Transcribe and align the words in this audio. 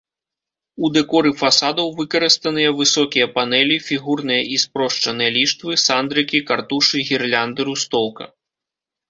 У 0.85 0.87
дэкоры 0.93 1.31
фасадаў 1.41 1.91
выкарыстаныя 1.99 2.69
высокія 2.79 3.27
панэлі, 3.35 3.77
фігурныя 3.89 4.41
і 4.57 4.59
спрошчаныя 4.65 5.31
ліштвы, 5.37 5.71
сандрыкі, 5.85 6.39
картушы, 6.51 6.97
гірлянды, 7.13 7.61
рустоўка. 7.71 8.23